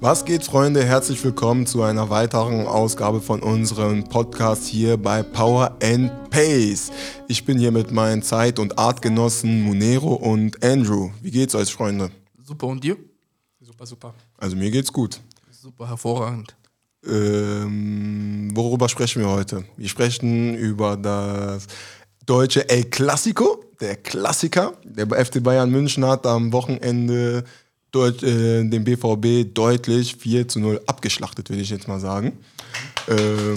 Was 0.00 0.24
geht, 0.24 0.44
Freunde? 0.44 0.84
Herzlich 0.84 1.24
willkommen 1.24 1.66
zu 1.66 1.82
einer 1.82 2.08
weiteren 2.08 2.68
Ausgabe 2.68 3.20
von 3.20 3.42
unserem 3.42 4.04
Podcast 4.04 4.68
hier 4.68 4.96
bei 4.96 5.24
Power 5.24 5.76
and 5.82 6.30
Pace. 6.30 6.92
Ich 7.26 7.44
bin 7.44 7.58
hier 7.58 7.72
mit 7.72 7.90
meinen 7.90 8.22
Zeit- 8.22 8.60
und 8.60 8.78
Artgenossen 8.78 9.60
Munero 9.62 10.14
und 10.14 10.62
Andrew. 10.62 11.10
Wie 11.20 11.32
geht's 11.32 11.56
euch, 11.56 11.72
Freunde? 11.72 12.12
Super, 12.40 12.68
und 12.68 12.84
dir? 12.84 12.96
Super, 13.60 13.86
super. 13.86 14.14
Also 14.36 14.54
mir 14.54 14.70
geht's 14.70 14.92
gut. 14.92 15.20
Super, 15.50 15.88
hervorragend. 15.88 16.54
Ähm, 17.04 18.52
worüber 18.54 18.88
sprechen 18.88 19.22
wir 19.22 19.30
heute? 19.30 19.64
Wir 19.76 19.88
sprechen 19.88 20.54
über 20.54 20.96
das 20.96 21.66
deutsche 22.24 22.68
El 22.68 22.84
Clasico, 22.84 23.64
der 23.80 23.96
Klassiker. 23.96 24.74
Der 24.84 25.08
FC 25.08 25.42
Bayern 25.42 25.72
München 25.72 26.04
hat 26.04 26.24
am 26.24 26.52
Wochenende 26.52 27.42
Deut 27.90 28.22
äh, 28.22 28.64
den 28.64 28.84
BVB 28.84 29.52
deutlich 29.54 30.16
4 30.16 30.46
zu 30.46 30.60
0 30.60 30.80
abgeschlachtet, 30.86 31.48
würde 31.48 31.62
ich 31.62 31.70
jetzt 31.70 31.88
mal 31.88 32.00
sagen. 32.00 32.32
Ähm, 33.08 33.56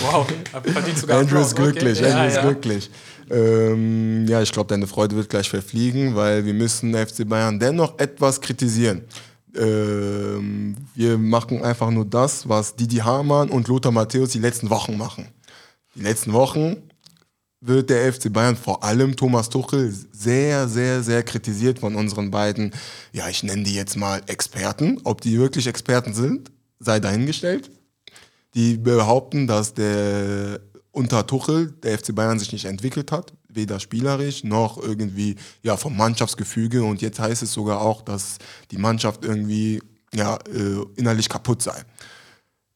wow, 0.00 0.26
verdient 0.62 0.98
sogar 0.98 1.18
Andrew 1.18 1.40
ist 1.40 1.56
glücklich, 1.56 1.98
Okay. 1.98 2.06
Andrew 2.06 2.18
Ja, 2.20 2.26
ist 2.26 2.36
ja. 2.36 2.42
glücklich. 2.42 2.90
Ähm, 3.28 4.26
ja, 4.28 4.40
ich 4.42 4.52
glaube, 4.52 4.68
deine 4.68 4.86
Freude 4.86 5.16
wird 5.16 5.28
gleich 5.28 5.48
verfliegen, 5.50 6.14
weil 6.14 6.44
wir 6.44 6.54
müssen 6.54 6.94
FC 6.94 7.28
Bayern 7.28 7.58
dennoch 7.58 7.98
etwas 7.98 8.40
kritisieren. 8.40 9.02
Ähm, 9.56 10.76
wir 10.94 11.18
machen 11.18 11.62
einfach 11.62 11.90
nur 11.90 12.04
das, 12.04 12.48
was 12.48 12.76
Didi 12.76 12.98
Hamann 12.98 13.50
und 13.50 13.66
Lothar 13.68 13.92
Matthäus 13.92 14.30
die 14.30 14.38
letzten 14.38 14.70
Wochen 14.70 14.96
machen. 14.96 15.26
Die 15.96 16.02
letzten 16.02 16.32
Wochen 16.32 16.76
wird 17.60 17.90
der 17.90 18.12
FC 18.12 18.32
Bayern, 18.32 18.56
vor 18.56 18.82
allem 18.82 19.16
Thomas 19.16 19.50
Tuchel, 19.50 19.94
sehr, 20.12 20.68
sehr, 20.68 21.02
sehr 21.02 21.22
kritisiert 21.22 21.78
von 21.78 21.94
unseren 21.94 22.30
beiden, 22.30 22.72
ja, 23.12 23.28
ich 23.28 23.42
nenne 23.42 23.64
die 23.64 23.74
jetzt 23.74 23.96
mal 23.96 24.22
Experten. 24.26 24.98
Ob 25.04 25.20
die 25.20 25.38
wirklich 25.38 25.66
Experten 25.66 26.14
sind, 26.14 26.50
sei 26.78 27.00
dahingestellt. 27.00 27.70
Die 28.54 28.76
behaupten, 28.78 29.46
dass 29.46 29.74
der 29.74 30.60
unter 30.92 31.26
Tuchel 31.26 31.72
der 31.82 31.98
FC 31.98 32.14
Bayern 32.14 32.38
sich 32.38 32.52
nicht 32.52 32.64
entwickelt 32.64 33.12
hat, 33.12 33.32
weder 33.48 33.78
spielerisch 33.78 34.42
noch 34.42 34.82
irgendwie 34.82 35.36
ja 35.62 35.76
vom 35.76 35.96
Mannschaftsgefüge 35.96 36.82
und 36.82 37.00
jetzt 37.00 37.20
heißt 37.20 37.42
es 37.42 37.52
sogar 37.52 37.80
auch, 37.80 38.02
dass 38.02 38.38
die 38.70 38.78
Mannschaft 38.78 39.24
irgendwie 39.24 39.80
ja 40.12 40.36
äh, 40.52 40.84
innerlich 40.96 41.28
kaputt 41.28 41.62
sei. 41.62 41.84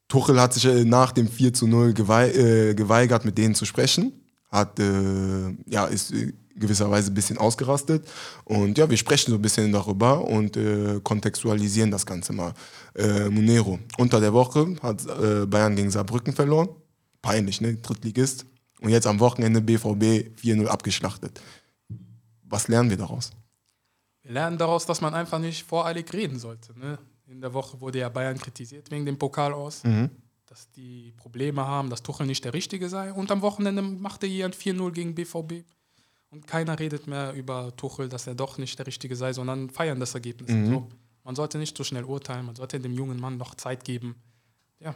Tuchel 0.07 0.41
hat 0.41 0.55
sich 0.55 0.65
äh, 0.67 0.85
nach 0.85 1.11
dem 1.11 1.29
4 1.29 1.55
zu 1.55 1.67
0 1.67 1.93
gewei 1.93 2.31
äh, 2.31 2.75
geweigert, 2.75 3.25
mit 3.25 3.37
denen 3.37 3.57
zu 3.57 3.65
sprechen. 3.65 4.13
Hat, 4.55 4.79
äh, 4.79 5.51
ja, 5.67 5.87
ist 5.87 6.13
gewisserweise 6.55 7.11
ein 7.11 7.15
bisschen 7.15 7.39
ausgerastet. 7.39 8.09
Und 8.45 8.79
ja, 8.79 8.89
wir 8.89 8.97
sprechen 8.97 9.31
so 9.31 9.37
ein 9.37 9.43
bisschen 9.43 9.73
darüber 9.73 10.25
und 10.25 10.57
äh, 10.57 11.01
kontextualisieren 11.03 11.91
das 11.91 12.07
Ganze 12.07 12.33
mal. 12.33 12.55
Äh, 12.95 13.29
Munero, 13.29 13.79
unter 13.99 14.21
der 14.21 14.33
Woche 14.33 14.77
hat 14.81 15.05
äh, 15.07 15.47
Bayern 15.47 15.75
gegen 15.75 15.91
Saarbrücken 15.91 16.33
verloren. 16.33 16.69
Peinlich, 17.23 17.61
ne? 17.61 17.75
Drittligist. 17.77 18.47
Und 18.81 18.91
jetzt 18.91 19.07
am 19.07 19.19
Wochenende 19.19 19.61
BVB 19.61 20.39
4-0 20.41 20.67
abgeschlachtet. 20.67 21.41
Was 22.45 22.69
lernen 22.69 22.91
wir 22.91 22.97
daraus? 22.97 23.31
Wir 24.23 24.33
lernen 24.33 24.59
daraus, 24.59 24.87
dass 24.87 25.01
man 25.01 25.15
einfach 25.15 25.39
nicht 25.39 25.65
voreilig 25.65 26.13
reden 26.13 26.39
sollte. 26.39 26.79
Ne? 26.79 26.99
In 27.27 27.41
der 27.41 27.53
Woche 27.53 27.81
wurde 27.81 27.99
ja 27.99 28.09
Bayern 28.09 28.39
kritisiert 28.39 28.91
wegen 28.91 29.07
dem 29.07 29.19
Pokal 29.19 29.53
aus, 29.53 29.83
dass 30.55 30.71
die 30.71 31.13
Probleme 31.17 31.67
haben, 31.67 31.91
dass 31.91 32.05
Tuchel 32.05 32.27
nicht 32.27 32.45
der 32.45 32.55
Richtige 32.55 32.89
sei. 32.89 33.13
Und 33.13 33.33
am 33.33 33.43
Wochenende 33.43 33.83
machte 33.83 34.29
hier 34.29 34.45
ein 34.45 34.53
4-0 34.53 34.93
gegen 34.93 35.13
BVB. 35.17 35.65
Und 36.31 36.47
keiner 36.47 36.79
redet 36.79 37.09
mehr 37.09 37.33
über 37.33 37.75
Tuchel, 37.77 38.09
dass 38.09 38.29
er 38.29 38.37
doch 38.37 38.57
nicht 38.57 38.79
der 38.79 38.87
Richtige 38.87 39.17
sei, 39.17 39.33
sondern 39.33 39.69
feiern 39.69 39.99
das 39.99 40.15
Ergebnis. 40.15 40.51
So, 40.51 40.87
man 41.25 41.35
sollte 41.35 41.59
nicht 41.59 41.77
so 41.77 41.83
schnell 41.83 42.05
urteilen, 42.05 42.47
man 42.47 42.55
sollte 42.55 42.79
dem 42.79 42.93
jungen 42.93 43.19
Mann 43.19 43.37
noch 43.37 43.57
Zeit 43.57 43.85
geben. 43.85 44.15
Ja, 44.79 44.95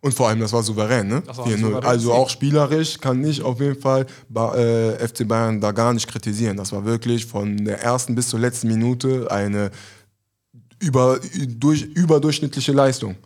Und 0.00 0.14
vor 0.14 0.28
allem, 0.28 0.38
das 0.38 0.52
war 0.52 0.62
souverän, 0.62 1.08
ne? 1.08 1.22
Das 1.26 1.38
war 1.38 1.46
4-0. 1.48 1.58
souverän. 1.58 1.84
Also 1.84 2.12
auch 2.12 2.30
spielerisch 2.30 3.00
kann 3.00 3.24
ich 3.24 3.42
auf 3.42 3.60
jeden 3.60 3.80
Fall 3.80 4.06
äh, 4.32 5.08
FC 5.08 5.26
Bayern 5.26 5.60
da 5.60 5.72
gar 5.72 5.92
nicht 5.92 6.06
kritisieren. 6.06 6.56
Das 6.56 6.70
war 6.70 6.84
wirklich 6.84 7.26
von 7.26 7.64
der 7.64 7.82
ersten 7.82 8.14
bis 8.14 8.28
zur 8.28 8.38
letzten 8.38 8.68
Minute 8.68 9.28
eine 9.28 9.72
über, 10.78 11.18
durch, 11.48 11.82
überdurchschnittliche 11.82 12.70
Leistung. 12.70 13.16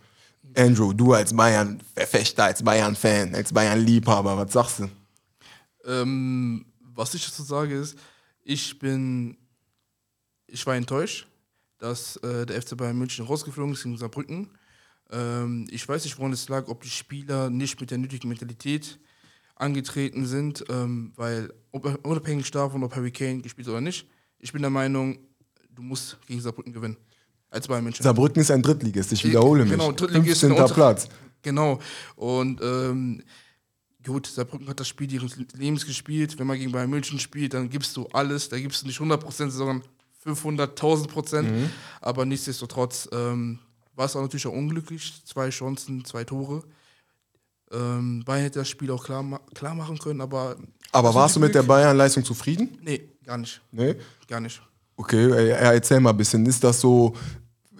Andrew, 0.59 0.93
du 0.93 1.13
als 1.13 1.33
Bayern-Verfechter, 1.35 2.45
als 2.45 2.65
Bayern-Fan, 2.65 3.33
als 3.33 3.53
Bayern-Liebhaber, 3.53 4.37
was 4.37 4.53
sagst 4.53 4.81
du? 4.81 4.91
Ähm, 5.85 6.67
was 6.81 7.15
ich 7.15 7.25
dazu 7.25 7.45
sage 7.45 7.79
ist, 7.79 7.97
ich 8.43 8.77
bin, 8.81 9.37
ich 10.49 10.67
war 10.67 10.75
enttäuscht, 10.75 11.29
dass 11.79 12.17
äh, 12.17 12.45
der 12.45 12.61
FC 12.61 12.77
Bayern 12.77 12.99
München 12.99 13.25
rausgeflogen 13.25 13.75
ist 13.75 13.85
gegen 13.85 13.97
Saarbrücken. 13.97 14.51
Ähm, 15.11 15.69
ich 15.71 15.89
weiß 15.89 16.03
nicht, 16.03 16.19
woran 16.19 16.33
es 16.33 16.49
lag, 16.49 16.67
ob 16.67 16.83
die 16.83 16.91
Spieler 16.91 17.51
nicht 17.51 17.81
mit 17.81 17.93
der 17.93 17.99
nötigen 17.99 18.29
Mentalität 18.29 18.99
angetreten 19.55 20.27
sind, 20.27 20.65
ähm, 20.71 21.13
weil 21.15 21.53
unabhängig 21.71 22.51
davon, 22.51 22.83
ob 22.83 22.97
Harry 22.97 23.13
Kane 23.13 23.43
gespielt 23.43 23.69
oder 23.69 23.81
nicht, 23.81 24.09
ich 24.41 24.53
bin 24.53 24.63
der 24.63 24.71
Meinung, 24.71 25.21
du 25.71 25.83
musst 25.83 26.19
gegen 26.27 26.41
Saarbrücken 26.41 26.73
gewinnen. 26.73 26.97
Als 27.51 27.67
Bayern 27.69 27.85
München. 27.85 28.03
Saarbrücken 28.03 28.41
ist 28.43 28.51
ein 28.51 28.63
Drittligist, 28.63 29.13
ich 29.13 29.25
wiederhole 29.25 29.63
mich. 29.65 29.73
Genau, 29.73 29.93
Drittligist 29.93 30.41
15. 30.41 30.53
und- 30.63 30.75
Platz. 30.75 31.09
Genau. 31.43 31.79
Und 32.17 32.61
ähm, 32.63 33.23
gut, 34.05 34.27
Saarbrücken 34.27 34.69
hat 34.69 34.81
das 34.81 34.89
Spiel 34.89 35.11
ihres 35.13 35.37
Lebens 35.55 35.87
gespielt. 35.87 36.39
Wenn 36.39 36.47
man 36.47 36.59
gegen 36.59 36.73
Bayern 36.73 36.91
München 36.91 37.19
spielt, 37.19 37.55
dann 37.55 37.71
gibst 37.71 37.97
du 37.97 38.07
alles. 38.13 38.49
Da 38.49 38.59
gibst 38.59 38.83
du 38.83 38.87
nicht 38.87 39.01
100%, 39.01 39.51
sondern 39.51 39.83
500.000 40.27 41.09
Prozent. 41.09 41.71
Aber 42.01 42.25
nichtsdestotrotz 42.27 43.09
ähm, 43.13 43.61
war 43.95 44.07
es 44.07 44.15
auch 44.17 44.21
natürlich 44.23 44.47
auch 44.47 44.53
unglücklich. 44.53 45.23
Zwei 45.25 45.49
Chancen, 45.51 46.05
zwei 46.05 46.25
Tore. 46.25 46.63
Ähm, 47.71 48.23
Bayern 48.25 48.43
hätte 48.45 48.59
das 48.61 48.69
Spiel 48.69 48.91
auch 48.91 49.05
klar, 49.05 49.23
ma 49.23 49.39
klar 49.55 49.75
machen 49.75 49.99
können, 49.99 50.21
aber. 50.21 50.57
Aber 50.93 51.15
warst 51.15 51.37
du 51.37 51.41
mit 51.41 51.55
der 51.55 51.63
Bayern-Leistung 51.63 52.25
zufrieden? 52.25 52.79
Nee, 52.83 53.09
gar 53.25 53.37
nicht. 53.39 53.61
Nee? 53.73 53.95
Gar 54.27 54.41
nicht. 54.41 54.61
Okay, 54.99 55.31
äh, 55.31 55.51
erzähl 55.51 56.01
mal 56.01 56.11
ein 56.11 56.17
bisschen. 56.17 56.45
Ist 56.45 56.63
das 56.65 56.81
so, 56.81 57.15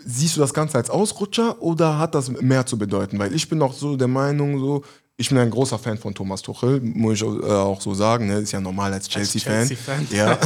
siehst 0.07 0.37
du 0.37 0.41
das 0.41 0.55
Ganze 0.55 0.79
als 0.79 0.89
Ausrutscher 0.89 1.61
oder 1.61 1.99
hat 1.99 2.15
das 2.15 2.31
mehr 2.31 2.65
zu 2.65 2.79
bedeuten? 2.79 3.19
Weil 3.19 3.35
ich 3.35 3.49
bin 3.49 3.61
auch 3.61 3.75
so 3.75 3.97
der 3.97 4.07
Meinung, 4.07 4.61
so, 4.61 4.85
ich 5.17 5.29
bin 5.29 5.39
ein 5.39 5.51
großer 5.51 5.81
Fan 5.81 5.99
von 5.99 6.15
Thomas 6.15 6.43
Tuchel, 6.43 6.81
muss 6.81 7.15
ich 7.15 7.23
äh, 7.23 7.27
auch 7.27 7.81
so 7.81 7.93
sagen, 7.93 8.29
ne? 8.29 8.39
ist 8.39 8.53
ja 8.53 8.61
normal 8.61 8.93
als 8.93 9.09
Chelsea-Fan. 9.09 9.67
Chelsea-Fan. 9.67 10.07
ja. 10.13 10.39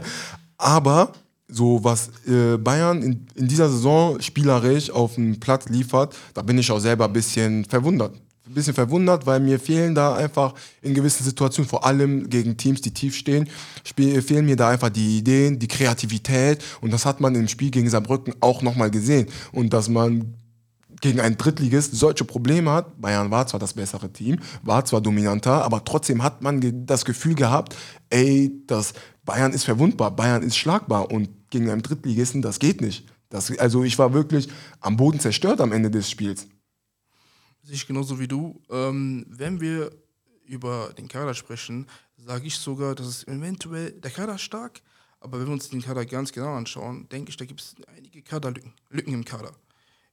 Aber 0.58 1.12
so 1.48 1.82
was 1.82 2.08
äh, 2.28 2.56
Bayern 2.56 3.02
in, 3.02 3.26
in 3.34 3.48
dieser 3.48 3.68
Saison 3.68 4.20
spielerisch 4.20 4.90
auf 4.90 5.16
dem 5.16 5.40
Platz 5.40 5.68
liefert, 5.68 6.16
da 6.34 6.42
bin 6.42 6.56
ich 6.56 6.70
auch 6.70 6.78
selber 6.78 7.06
ein 7.06 7.12
bisschen 7.12 7.64
verwundert. 7.64 8.14
Ein 8.52 8.54
bisschen 8.54 8.74
verwundert, 8.74 9.24
weil 9.24 9.40
mir 9.40 9.58
fehlen 9.58 9.94
da 9.94 10.14
einfach 10.14 10.52
in 10.82 10.92
gewissen 10.92 11.24
Situationen, 11.24 11.66
vor 11.66 11.86
allem 11.86 12.28
gegen 12.28 12.58
Teams, 12.58 12.82
die 12.82 12.92
tief 12.92 13.16
stehen, 13.16 13.48
fehlen 13.96 14.44
mir 14.44 14.56
da 14.56 14.68
einfach 14.68 14.90
die 14.90 15.16
Ideen, 15.16 15.58
die 15.58 15.68
Kreativität. 15.68 16.62
Und 16.82 16.92
das 16.92 17.06
hat 17.06 17.18
man 17.18 17.34
im 17.34 17.48
Spiel 17.48 17.70
gegen 17.70 17.88
Saarbrücken 17.88 18.34
auch 18.40 18.60
nochmal 18.60 18.90
gesehen. 18.90 19.26
Und 19.52 19.72
dass 19.72 19.88
man 19.88 20.34
gegen 21.00 21.18
einen 21.18 21.38
Drittligist 21.38 21.94
solche 21.94 22.26
Probleme 22.26 22.70
hat. 22.70 23.00
Bayern 23.00 23.30
war 23.30 23.46
zwar 23.46 23.58
das 23.58 23.72
bessere 23.72 24.12
Team, 24.12 24.38
war 24.62 24.84
zwar 24.84 25.00
dominanter, 25.00 25.64
aber 25.64 25.82
trotzdem 25.82 26.22
hat 26.22 26.42
man 26.42 26.84
das 26.84 27.06
Gefühl 27.06 27.34
gehabt, 27.34 27.74
ey, 28.10 28.52
das 28.66 28.92
Bayern 29.24 29.52
ist 29.52 29.64
verwundbar, 29.64 30.10
Bayern 30.14 30.42
ist 30.42 30.58
schlagbar 30.58 31.10
und 31.10 31.30
gegen 31.48 31.70
einen 31.70 31.82
Drittligisten, 31.82 32.42
das 32.42 32.58
geht 32.58 32.82
nicht. 32.82 33.06
Das, 33.30 33.50
also 33.58 33.82
ich 33.82 33.98
war 33.98 34.12
wirklich 34.12 34.48
am 34.80 34.98
Boden 34.98 35.18
zerstört 35.18 35.62
am 35.62 35.72
Ende 35.72 35.90
des 35.90 36.10
Spiels. 36.10 36.48
Sehe 37.62 37.76
ich 37.76 37.86
genauso 37.86 38.18
wie 38.18 38.28
du. 38.28 38.60
Ähm, 38.70 39.24
wenn 39.28 39.60
wir 39.60 39.92
über 40.44 40.92
den 40.98 41.08
Kader 41.08 41.34
sprechen, 41.34 41.86
sage 42.16 42.46
ich 42.46 42.56
sogar, 42.56 42.94
dass 42.94 43.06
es 43.06 43.26
eventuell, 43.26 43.92
der 43.92 44.10
Kader 44.10 44.34
ist 44.34 44.42
stark, 44.42 44.80
aber 45.20 45.38
wenn 45.38 45.46
wir 45.46 45.52
uns 45.52 45.68
den 45.68 45.82
Kader 45.82 46.04
ganz 46.04 46.32
genau 46.32 46.54
anschauen, 46.54 47.08
denke 47.08 47.30
ich, 47.30 47.36
da 47.36 47.44
gibt 47.44 47.60
es 47.60 47.74
einige 47.96 48.22
Kaderlücken 48.22 48.72
Lücken 48.90 49.14
im 49.14 49.24
Kader. 49.24 49.52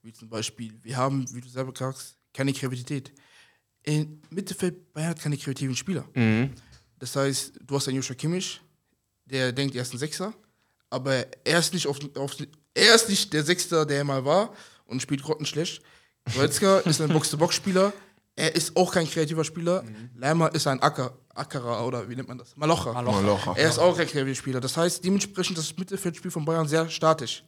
Wie 0.04 0.14
zum 0.14 0.30
Beispiel, 0.30 0.74
wir 0.84 0.96
haben, 0.96 1.26
wie 1.34 1.42
du 1.42 1.50
selber 1.50 1.74
sagst, 1.76 2.16
keine 2.34 2.54
Kreativität. 2.54 3.12
Im 3.84 4.22
Mittelfeld, 4.30 4.94
Bayern 4.94 5.10
hat 5.10 5.20
keine 5.20 5.38
kreativen 5.38 5.76
Spieler. 5.76 6.08
Das 7.00 7.16
heißt, 7.16 7.60
du 7.66 7.76
hast 7.76 7.88
einen 7.88 7.98
Joshua 7.98 8.16
Kimmich, 8.16 8.62
der 9.26 9.52
denkt, 9.52 9.76
er 9.76 9.82
ist 9.82 9.94
ein 9.94 9.98
Sechser, 9.98 10.34
aber 10.90 11.26
er 11.44 11.60
ist 11.60 11.74
nicht, 11.74 11.88
auf, 11.88 11.98
auf, 12.18 12.38
er 12.74 12.96
ist 12.96 13.10
nicht 13.10 13.34
der 13.34 13.44
Sechster, 13.44 13.86
der 13.86 13.98
er 13.98 14.04
mal 14.04 14.24
war 14.26 14.54
und 14.86 15.02
spielt 15.02 15.24
grottenschlecht. 15.24 15.82
Goretzka 16.34 16.80
ist 16.80 17.02
ein 17.02 17.10
Box-to-Box-Spieler, 17.10 17.94
er 18.40 18.56
ist 18.56 18.78
auch 18.78 18.94
kein 18.94 19.06
kreativer 19.06 19.44
Spieler. 19.44 19.84
Leimer 20.16 20.54
ist 20.56 20.66
ein 20.66 20.82
Acker, 20.82 21.12
Ackerer 21.36 21.86
oder 21.86 22.08
wie 22.08 22.16
nennt 22.16 22.30
man 22.30 22.38
das? 22.38 22.56
Malocher. 22.56 22.94
Malocher. 22.94 23.22
Malocher. 23.22 23.54
Er 23.58 23.68
ist 23.68 23.80
auch 23.80 23.98
kein 23.98 24.08
kreativer 24.08 24.34
Spieler. 24.34 24.62
Das 24.62 24.78
heißt, 24.78 25.04
dementsprechend 25.04 25.58
ist 25.58 25.72
das 25.72 25.78
Mittelfeldspiel 25.78 26.32
von 26.32 26.46
Bayern 26.46 26.66
sehr 26.66 26.90
statisch. 26.90 27.44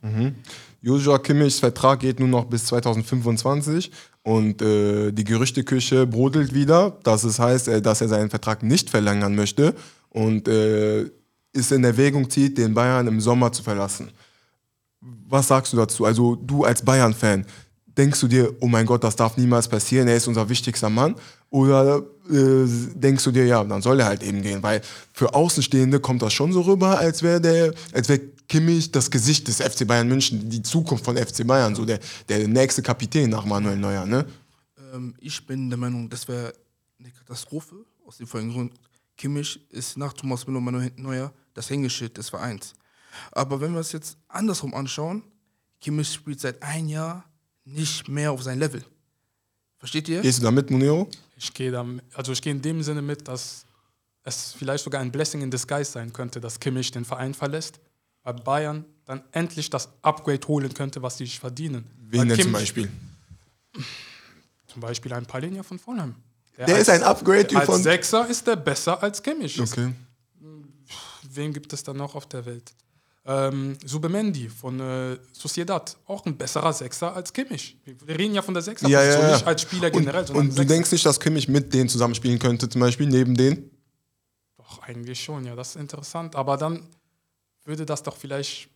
Joshua 0.82 1.18
Kimmichs 1.20 1.60
Vertrag 1.60 2.02
geht 2.02 2.20
nur 2.20 2.28
noch 2.28 2.44
bis 2.44 2.66
2025 2.66 3.90
und 4.24 4.62
äh, 4.62 5.14
die 5.14 5.24
Gerüchteküche 5.24 6.06
brodelt 6.06 6.54
wieder. 6.54 7.00
Das 7.04 7.24
ist, 7.24 7.40
heißt, 7.40 7.70
äh, 7.70 7.82
dass 7.82 8.02
er 8.02 8.10
seinen 8.10 8.30
Vertrag 8.30 8.62
nicht 8.62 8.90
verlängern 8.90 9.34
möchte 9.34 9.74
und 10.10 10.50
äh, 10.50 11.10
ist 11.54 11.72
in 11.72 11.86
Erwägung 11.86 12.30
zieht, 12.30 12.58
den 12.58 12.74
Bayern 12.74 13.08
im 13.08 13.22
Sommer 13.22 13.54
zu 13.54 13.64
verlassen. 13.64 14.12
Was 15.00 15.48
sagst 15.48 15.72
du 15.72 15.78
dazu? 15.78 16.04
Also 16.04 16.36
du 16.36 16.66
als 16.66 16.84
Bayern-Fan, 16.84 17.46
denkst 17.98 18.20
du 18.20 18.28
dir, 18.28 18.56
oh 18.60 18.68
mein 18.68 18.86
Gott, 18.86 19.04
das 19.04 19.16
darf 19.16 19.38
niemals 19.38 19.68
passieren, 19.68 20.08
er 20.08 20.16
ist 20.16 20.28
unser 20.28 20.48
wichtigster 20.50 20.90
Mann? 20.90 21.16
Oder 21.50 22.04
äh, 22.30 22.66
denkst 22.96 23.24
du 23.24 23.32
dir, 23.32 23.46
ja, 23.46 23.64
dann 23.64 23.82
soll 23.82 24.00
er 24.00 24.06
halt 24.06 24.24
eben 24.24 24.42
gehen? 24.42 24.64
Weil 24.64 24.82
für 25.14 25.34
Außenstehende 25.34 26.00
kommt 26.00 26.22
das 26.22 26.34
schon 26.34 26.54
so 26.54 26.62
rüber, 26.62 26.98
als 26.98 27.24
wäre 27.24 27.42
der, 27.42 27.74
als 27.94 28.08
wäre 28.10 28.20
Kimmich 28.48 28.92
das 28.92 29.12
Gesicht 29.12 29.48
des 29.48 29.62
FC 29.62 29.88
Bayern 29.88 30.08
München, 30.08 30.50
die 30.50 30.62
Zukunft 30.62 31.06
von 31.06 31.18
FC 31.18 31.46
Bayern, 31.46 31.76
so 31.76 31.86
der, 31.86 32.00
der 32.30 32.48
nächste 32.48 32.82
Kapitän 32.82 33.30
nach 33.30 33.46
Manuel 33.46 33.78
Neuer, 33.78 34.06
ne? 34.06 34.26
Ähm, 34.94 35.14
ich 35.20 35.46
bin 35.46 35.70
der 35.70 35.78
Meinung, 35.78 36.10
das 36.10 36.28
wäre 36.28 36.54
eine 37.00 37.12
Katastrophe. 37.12 37.76
Aus 38.06 38.18
dem 38.18 38.28
folgenden 38.28 38.58
Grund. 38.58 38.74
Kimmich 39.16 39.60
ist 39.70 39.98
nach 39.98 40.14
Thomas 40.14 40.46
Müller 40.48 40.58
und 40.58 40.66
Manuel 40.66 40.92
Neuer 40.98 41.32
das 41.54 41.70
Hängeschild 41.70 42.18
des 42.18 42.30
Vereins. 42.30 42.74
Aber 43.32 43.62
wenn 43.62 43.74
wir 43.74 43.80
es 43.80 43.92
jetzt 43.92 44.18
andersrum 44.28 44.74
anschauen, 44.74 45.24
Kimmich 45.80 46.14
spielt 46.14 46.40
seit 46.40 46.62
ein 46.62 46.90
Jahr 46.90 47.24
nicht 47.66 48.08
mehr 48.08 48.32
auf 48.32 48.44
sein 48.44 48.60
Level. 48.60 48.84
Versteht 49.78 50.08
ihr? 50.10 50.22
Gehst 50.22 50.40
du 50.40 50.44
da 50.44 50.52
mit, 50.52 50.70
Muniro? 50.70 51.10
Ich 51.38 51.54
gehe 51.54 51.76
also 52.14 52.32
ich 52.32 52.42
gehe 52.42 52.52
in 52.54 52.62
dem 52.62 52.84
Sinne 52.84 53.02
mit, 53.02 53.28
dass 53.28 53.66
es 54.24 54.54
vielleicht 54.54 54.84
sogar 54.84 55.02
ein 55.02 55.12
Blessing 55.12 55.42
in 55.42 55.50
disguise 55.50 55.92
sein 55.92 56.14
könnte, 56.14 56.40
dass 56.40 56.60
Kimmich 56.60 56.92
den 56.92 57.06
Verein 57.06 57.34
verlässt, 57.34 57.80
weil 58.24 58.36
Bayern 58.36 58.86
dann 59.06 59.24
endlich 59.32 59.70
das 59.70 59.90
Upgrade 60.04 60.48
holen 60.48 60.74
könnte, 60.74 61.02
was 61.02 61.18
sie 61.18 61.26
sich 61.26 61.40
verdienen. 61.40 61.90
Wen 62.10 62.28
denn 62.30 62.40
zum 62.40 62.52
Beispiel? 62.52 62.90
Zum 64.68 64.82
Beispiel 64.82 65.12
ein 65.14 65.26
Palinja 65.26 65.64
von 65.64 65.80
Fulham. 65.80 66.16
Der 66.58 66.78
ist 66.78 66.90
ein 66.90 67.02
Upgrade 67.04 67.56
als 67.58 67.66
von- 67.66 67.82
Sechser 67.82 68.28
ist 68.28 68.46
der 68.46 68.56
besser 68.58 69.02
als 69.02 69.22
Kimmich. 69.24 69.60
Okay. 69.60 69.94
Wen 71.34 71.54
gibt 71.54 71.74
es 71.74 71.84
da 71.84 71.94
noch 71.94 72.14
auf 72.14 72.28
der 72.28 72.46
Welt? 72.46 72.74
Ähm, 73.24 73.78
Subemendi 73.86 74.50
von 74.50 74.80
äh, 74.80 75.18
Sociedad, 75.32 75.96
auch 76.08 76.26
ein 76.26 76.36
besserer 76.38 76.74
Sechser 76.74 77.16
als 77.16 77.32
Kimmich. 77.32 77.78
Wir 77.86 78.18
reden 78.18 78.34
ja 78.34 78.42
von 78.42 78.56
der 78.56 78.64
Sechser, 78.64 78.88
Ja, 78.90 79.04
ja, 79.04 79.20
ja. 79.22 79.34
nicht 79.34 79.46
als 79.46 79.62
Spieler 79.62 79.92
generell, 79.92 80.22
Und, 80.22 80.28
sondern 80.28 80.44
und 80.46 80.50
du 80.52 80.56
Sechser. 80.56 80.74
denkst 80.74 80.92
nicht, 80.92 81.06
dass 81.06 81.20
Kimmich 81.20 81.48
mit 81.48 81.72
denen 81.74 81.88
zusammenspielen 81.88 82.40
könnte, 82.40 82.68
zum 82.68 82.82
Beispiel 82.82 83.06
neben 83.08 83.36
denen? 83.36 83.70
Doch, 84.58 84.82
eigentlich 84.82 85.24
schon, 85.24 85.46
ja, 85.46 85.56
das 85.56 85.76
ist 85.76 85.76
interessant. 85.76 86.36
Aber 86.36 86.58
dann 86.58 86.88
würde 87.64 87.86
das 87.86 88.02
doch 88.02 88.18
vielleicht 88.18 88.70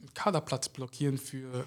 einen 0.00 0.12
Kaderplatz 0.14 0.68
blockieren 0.68 1.16
für 1.16 1.64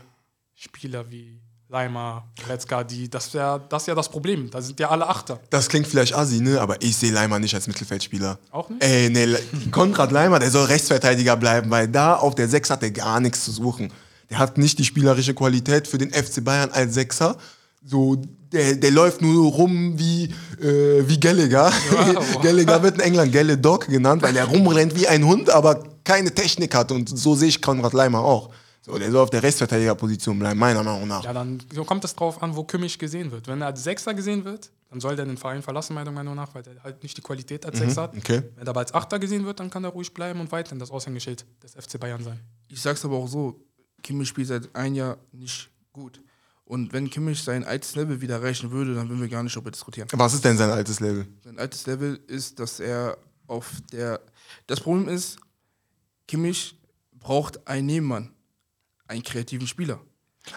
Spieler 0.56 1.10
wie 1.10 1.40
Leimer, 1.80 2.24
Goretzka, 2.42 2.86
die, 2.86 3.10
das, 3.10 3.34
wär, 3.34 3.60
das 3.68 3.84
ist 3.84 3.88
ja 3.88 3.96
das 3.96 4.08
Problem. 4.08 4.50
Da 4.50 4.62
sind 4.62 4.80
ja 4.80 4.90
alle 4.90 5.06
Achter. 5.10 5.42
Das 5.50 5.68
klingt 5.68 5.86
vielleicht 5.86 6.16
assi, 6.16 6.40
ne? 6.40 6.62
Aber 6.62 6.82
ich 6.82 6.96
sehe 6.96 7.12
Leimer 7.12 7.38
nicht 7.38 7.54
als 7.54 7.68
Mittelfeldspieler. 7.68 8.40
Auch 8.52 8.70
nicht? 8.70 8.82
Ey, 8.82 9.10
nee, 9.10 9.26
Le- 9.26 9.42
Konrad 9.72 10.14
Leimer, 10.14 10.40
der 10.40 10.50
soll 10.52 10.66
Rechtsverteidiger 10.68 11.36
bleiben, 11.36 11.70
weil 11.70 11.90
da 11.90 12.16
auf 12.16 12.34
der 12.34 12.48
Sechs 12.48 12.70
hat 12.70 12.82
er 12.82 12.92
gar 12.92 13.20
nichts 13.20 13.44
zu 13.44 13.52
suchen. 13.52 13.92
Der 14.30 14.40
hat 14.40 14.58
nicht 14.58 14.80
die 14.80 14.86
spielerische 14.86 15.34
Qualität 15.34 15.86
für 15.90 15.98
den 15.98 16.12
FC 16.14 16.42
Bayern 16.46 16.70
als 16.72 16.94
Sechser. 16.94 17.36
So, 17.86 18.16
der, 18.54 18.76
der 18.78 18.92
läuft 18.92 19.22
nur 19.22 19.52
rum 19.52 20.00
wie, 20.00 20.34
äh, 20.62 21.04
wie 21.08 21.20
Gallagher. 21.20 21.74
wow. 21.92 22.42
Gallagher 22.42 22.84
wird 22.84 22.96
in 22.96 23.02
England 23.02 23.34
Gelle 23.34 23.58
Dog 23.58 23.88
genannt, 23.88 24.22
weil 24.24 24.36
er 24.38 24.46
rumrennt 24.46 24.96
wie 24.96 25.10
ein 25.10 25.26
Hund, 25.26 25.50
aber 25.50 25.84
keine 26.06 26.34
Technik 26.34 26.74
hat. 26.74 26.94
Und 26.94 27.10
so 27.10 27.36
sehe 27.36 27.50
ich 27.50 27.62
Konrad 27.62 27.92
Leimer 27.92 28.20
auch. 28.20 28.50
So, 28.86 29.00
der 29.00 29.12
soll 29.12 29.22
auf 29.22 29.32
der 29.32 29.42
Rechtsverteidigerposition 29.42 30.38
bleiben, 30.38 30.60
meiner 30.60 30.84
Meinung 30.84 31.08
nach. 31.08 31.24
Ja, 31.24 31.34
dann 31.34 31.60
so 31.74 31.84
kommt 31.84 32.06
es 32.06 32.16
drauf 32.16 32.44
an, 32.44 32.56
wo 32.56 32.64
Kimmich 32.64 33.00
gesehen 33.00 33.32
wird. 33.32 33.48
Wenn 33.48 33.60
er 33.62 33.68
als 33.68 33.84
Sechser 33.84 34.14
gesehen 34.14 34.46
wird, 34.46 34.70
dann 34.92 35.00
soll 35.00 35.16
der 35.16 35.26
den 35.26 35.38
Verein 35.38 35.64
verlassen, 35.64 35.96
meiner 35.96 36.12
Meinung 36.12 36.36
nach, 36.36 36.54
weil 36.54 36.62
er 36.68 36.84
halt 36.84 37.02
nicht 37.02 37.18
die 37.18 37.22
Qualität 37.22 37.66
als 37.66 37.80
Sechser 37.80 38.04
hat. 38.04 38.16
okay. 38.16 38.44
Wenn 38.56 38.68
er 38.68 38.70
aber 38.70 38.82
als 38.82 38.94
Achter 38.94 39.18
gesehen 39.18 39.44
wird, 39.44 39.60
dann 39.60 39.72
kann 39.72 39.84
er 39.84 39.90
ruhig 39.90 40.14
bleiben 40.14 40.40
und 40.40 40.52
weiterhin 40.52 40.78
das 40.78 40.92
Aushängeschild 40.92 41.48
des 41.64 41.74
FC 41.74 42.00
Bayern 42.00 42.24
sein. 42.24 42.40
Ich 42.68 42.80
sag's 42.80 43.04
aber 43.04 43.16
auch 43.16 43.28
so, 43.28 43.60
Kimmich 44.04 44.30
spielt 44.30 44.50
seit 44.50 44.76
ein 44.76 44.94
Jahr 44.94 45.18
nicht 45.32 45.72
gut. 45.92 46.22
Und 46.64 46.94
wenn 46.94 47.10
Kimmich 47.10 47.42
sein 47.42 47.64
altes 47.64 47.96
Level 47.96 48.22
wieder 48.22 48.36
erreichen 48.36 48.70
würde, 48.70 48.94
dann 48.94 49.10
würden 49.10 49.22
wir 49.22 49.30
gar 49.30 49.42
nicht 49.42 49.56
darüber 49.56 49.72
diskutieren. 49.72 50.08
Was 50.12 50.36
ist 50.36 50.46
denn 50.46 50.58
sein 50.58 50.70
altes 50.70 51.00
Level? 51.00 51.26
Sein 51.44 51.58
altes 51.58 51.88
Level 51.88 52.20
ist, 52.28 52.60
dass 52.60 52.80
er 52.80 53.18
auf 53.48 53.72
der. 53.92 54.22
Das 54.68 54.80
Problem 54.80 55.08
ist, 55.08 55.38
Kimmich 56.28 56.78
braucht 57.14 57.68
einen 57.68 57.88
Nebenmann, 57.88 58.32
einen 59.08 59.24
kreativen 59.24 59.68
Spieler. 59.68 60.00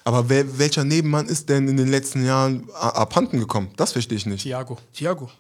Aber 0.05 0.29
wer, 0.29 0.59
welcher 0.59 0.85
Nebenmann 0.85 1.27
ist 1.27 1.49
denn 1.49 1.67
in 1.67 1.77
den 1.77 1.89
letzten 1.89 2.25
Jahren 2.25 2.69
abhanden 2.75 3.39
gekommen? 3.41 3.71
Das 3.77 3.93
verstehe 3.93 4.19
ich 4.19 4.27
nicht. 4.27 4.43
Thiago. 4.43 4.79
Thiago. 4.93 5.31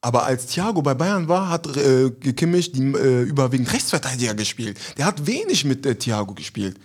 Aber 0.00 0.24
als 0.24 0.46
Thiago 0.46 0.80
bei 0.80 0.94
Bayern 0.94 1.28
war, 1.28 1.48
hat 1.50 1.66
äh, 1.76 2.10
Kimmich 2.10 2.72
die, 2.72 2.82
äh, 2.92 3.22
überwiegend 3.24 3.72
Rechtsverteidiger 3.72 4.34
gespielt. 4.34 4.78
Der 4.96 5.06
hat 5.06 5.26
wenig 5.26 5.64
mit 5.64 5.84
äh, 5.84 5.94
Thiago 5.94 6.34
gespielt. 6.34 6.78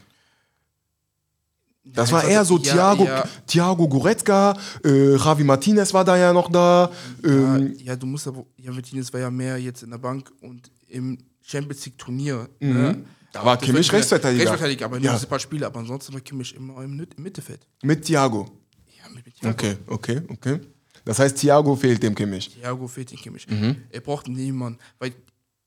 Das 1.86 2.10
Ja, 2.10 2.16
war 2.16 2.24
eher 2.24 2.46
so 2.46 2.58
ja, 2.58 2.74
Thiago, 2.74 3.04
ja. 3.06 3.24
Thiago 3.46 3.88
Goretzka, 3.88 4.58
äh, 4.86 5.16
Javi 5.16 5.44
Martinez 5.44 5.94
war 5.94 6.04
da 6.04 6.18
ja 6.18 6.32
noch 6.34 6.50
da. 6.50 6.90
Ja, 7.24 7.56
Ähm, 7.58 7.76
ja, 7.78 7.96
du 7.96 8.06
musst 8.06 8.28
aber. 8.28 8.46
Ja, 8.58 8.72
Martinez 8.72 9.12
war 9.14 9.20
ja 9.20 9.30
mehr 9.30 9.58
jetzt 9.58 9.84
in 9.84 9.92
der 9.92 9.98
Bank 9.98 10.32
und 10.42 10.72
im 10.88 11.18
Champions 11.42 11.86
League 11.86 11.98
Turnier. 11.98 12.50
Mhm. 12.60 12.74
Ne? 12.74 13.06
Da 13.34 13.44
war 13.44 13.58
Kimmich 13.58 13.92
Rechtsverteidiger. 13.92 14.44
Rechtsverteidiger, 14.44 14.86
aber 14.86 14.98
nur 15.00 15.06
Ja. 15.12 15.18
ein 15.18 15.28
paar 15.28 15.40
Spiele. 15.40 15.66
Aber 15.66 15.80
ansonsten 15.80 16.14
war 16.14 16.22
Kimmich 16.22 16.56
immer 16.56 16.82
im 16.84 16.96
Mittelfeld. 17.18 17.68
mit 17.84 18.06
Thiago. 18.06 18.50
Ja, 18.98 19.10
mit, 19.10 19.26
mit 19.26 19.36
Thiago. 19.36 19.54
Okay, 19.54 19.78
okay, 19.88 20.22
okay. 20.30 20.60
Das 21.04 21.20
heißt, 21.20 21.38
Thiago 21.38 21.76
fehlt 21.76 22.02
dem 22.02 22.16
Kimmich. 22.16 22.50
Thiago 22.54 22.88
fehlt 22.88 23.12
den 23.12 23.18
Kimmich. 23.18 23.46
Mhm. 23.50 23.76
Er 23.90 24.00
braucht 24.00 24.28
Nebenmann. 24.30 24.78
Weil 25.00 25.14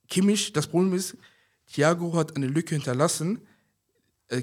Kimmich, 0.09 0.53
das 0.53 0.67
Problem 0.67 0.95
ist, 0.95 1.17
Thiago 1.71 2.15
hat 2.15 2.35
eine 2.37 2.47
Lücke 2.47 2.75
hinterlassen. 2.77 3.41
Äh, 4.29 4.43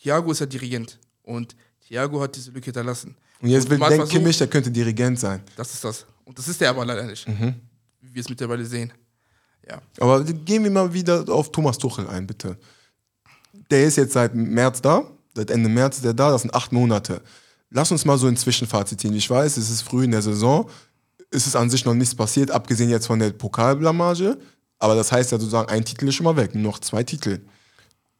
Thiago 0.00 0.32
ist 0.32 0.40
ja 0.40 0.46
Dirigent. 0.46 0.98
Und 1.22 1.54
Thiago 1.86 2.20
hat 2.20 2.34
diese 2.36 2.50
Lücke 2.50 2.66
hinterlassen. 2.66 3.16
Und 3.40 3.48
jetzt 3.50 3.70
will, 3.70 3.78
denkt 3.78 4.08
Kimmich, 4.10 4.36
der 4.38 4.48
könnte 4.48 4.70
Dirigent 4.70 5.18
sein. 5.18 5.42
Das 5.56 5.72
ist 5.72 5.84
das. 5.84 6.04
Und 6.24 6.36
das 6.38 6.48
ist 6.48 6.60
er 6.60 6.70
aber 6.70 6.84
leider 6.84 7.04
nicht. 7.04 7.26
Mhm. 7.28 7.54
Wie 8.00 8.14
wir 8.14 8.20
es 8.20 8.28
mittlerweile 8.28 8.64
sehen. 8.66 8.92
Ja. 9.68 9.80
Aber 10.00 10.24
gehen 10.24 10.64
wir 10.64 10.70
mal 10.70 10.92
wieder 10.92 11.24
auf 11.28 11.52
Thomas 11.52 11.78
Tuchel 11.78 12.08
ein, 12.08 12.26
bitte. 12.26 12.58
Der 13.70 13.84
ist 13.84 13.96
jetzt 13.96 14.12
seit 14.12 14.34
März 14.34 14.82
da, 14.82 15.04
seit 15.34 15.50
Ende 15.50 15.68
März 15.68 15.98
ist 15.98 16.04
er 16.04 16.14
da, 16.14 16.30
das 16.30 16.42
sind 16.42 16.54
acht 16.54 16.72
Monate. 16.72 17.22
Lass 17.70 17.90
uns 17.90 18.04
mal 18.04 18.18
so 18.18 18.26
ein 18.26 18.36
Zwischenfazit 18.36 19.00
ziehen. 19.00 19.14
Ich 19.14 19.30
weiß, 19.30 19.56
es 19.56 19.70
ist 19.70 19.82
früh 19.82 20.04
in 20.04 20.10
der 20.10 20.22
Saison, 20.22 20.68
es 21.30 21.46
ist 21.46 21.56
an 21.56 21.70
sich 21.70 21.84
noch 21.84 21.94
nichts 21.94 22.14
passiert, 22.14 22.50
abgesehen 22.50 22.90
jetzt 22.90 23.06
von 23.06 23.18
der 23.18 23.30
Pokalblamage. 23.30 24.36
Aber 24.78 24.94
das 24.94 25.12
heißt 25.12 25.32
ja 25.32 25.38
sozusagen, 25.38 25.70
ein 25.70 25.84
Titel 25.84 26.08
ist 26.08 26.16
schon 26.16 26.24
mal 26.24 26.36
weg, 26.36 26.54
noch 26.54 26.80
zwei 26.80 27.04
Titel. 27.04 27.40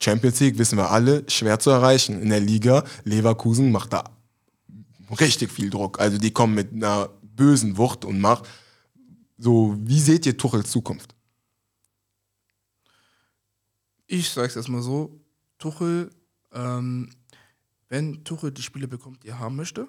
Champions 0.00 0.40
League, 0.40 0.58
wissen 0.58 0.78
wir 0.78 0.90
alle, 0.90 1.24
schwer 1.28 1.58
zu 1.58 1.70
erreichen. 1.70 2.20
In 2.22 2.30
der 2.30 2.40
Liga, 2.40 2.84
Leverkusen 3.04 3.70
macht 3.70 3.92
da 3.92 4.04
richtig 5.20 5.52
viel 5.52 5.70
Druck. 5.70 6.00
Also 6.00 6.18
die 6.18 6.30
kommen 6.30 6.54
mit 6.54 6.72
einer 6.72 7.10
bösen 7.22 7.76
Wucht 7.76 8.04
und 8.04 8.20
Macht. 8.20 8.44
So, 9.38 9.76
wie 9.80 10.00
seht 10.00 10.26
ihr 10.26 10.36
Tuchels 10.36 10.70
Zukunft? 10.70 11.11
Ich 14.12 14.28
sag's 14.28 14.56
erstmal 14.56 14.82
so: 14.82 15.18
Tuchel, 15.56 16.10
ähm, 16.52 17.08
wenn 17.88 18.22
Tuchel 18.24 18.50
die 18.50 18.60
Spiele 18.60 18.86
bekommt, 18.86 19.24
die 19.24 19.28
er 19.28 19.38
haben 19.38 19.56
möchte, 19.56 19.88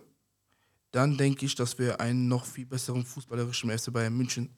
dann 0.92 1.18
denke 1.18 1.46
ich, 1.46 1.56
dass 1.56 1.78
wir 1.78 2.00
einen 2.00 2.30
noch 2.30 2.46
viel 2.46 2.66
besseren 2.66 3.04
fußballerischen 3.04 3.70
FC 3.78 3.92
Bayern 3.92 4.16
München 4.16 4.50